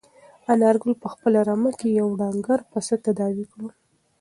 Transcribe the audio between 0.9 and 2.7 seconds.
په خپله رمه کې یو ډنګر